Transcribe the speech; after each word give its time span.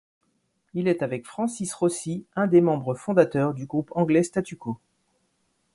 Il 0.73 0.87
est 0.87 1.03
avec 1.03 1.27
Francis 1.27 1.71
Rossi, 1.75 2.25
un 2.35 2.47
des 2.47 2.59
membres 2.59 2.95
fondateurs 2.95 3.53
du 3.53 3.67
groupe 3.67 3.91
anglais 3.93 4.23
Status 4.23 4.57
Quo. 4.57 4.79